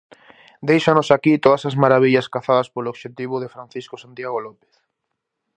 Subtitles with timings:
[0.69, 4.75] Deixamos aquí todas as marabillas cazadas polo obxectivo de Francisco Santiago López.